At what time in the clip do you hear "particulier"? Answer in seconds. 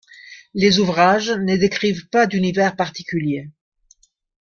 2.75-3.51